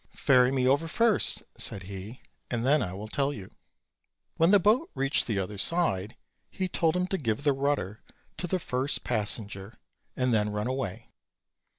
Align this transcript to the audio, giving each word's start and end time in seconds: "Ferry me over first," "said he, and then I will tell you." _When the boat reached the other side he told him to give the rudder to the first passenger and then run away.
"Ferry 0.15 0.51
me 0.51 0.67
over 0.67 0.87
first," 0.87 1.43
"said 1.59 1.83
he, 1.83 2.21
and 2.49 2.65
then 2.65 2.81
I 2.81 2.91
will 2.93 3.07
tell 3.07 3.31
you." 3.31 3.51
_When 4.39 4.49
the 4.49 4.57
boat 4.59 4.89
reached 4.95 5.27
the 5.27 5.37
other 5.37 5.59
side 5.59 6.15
he 6.49 6.67
told 6.67 6.97
him 6.97 7.05
to 7.05 7.19
give 7.19 7.43
the 7.43 7.53
rudder 7.53 8.01
to 8.39 8.47
the 8.47 8.57
first 8.57 9.03
passenger 9.03 9.77
and 10.17 10.33
then 10.33 10.51
run 10.51 10.65
away. 10.65 11.11